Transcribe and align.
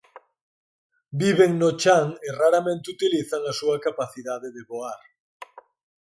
Viven 1.23 1.51
no 1.59 1.69
chan 1.81 2.07
e 2.27 2.29
raramente 2.41 2.87
utilizan 2.95 3.41
a 3.45 3.53
súa 3.59 3.77
capacidade 3.87 4.47
de 4.55 4.61
voar. 4.71 4.99